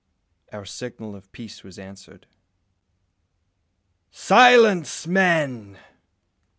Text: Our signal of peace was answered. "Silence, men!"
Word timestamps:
Our 0.51 0.65
signal 0.65 1.15
of 1.15 1.31
peace 1.31 1.63
was 1.63 1.77
answered. 1.77 2.25
"Silence, 4.09 5.05
men!" 5.05 5.77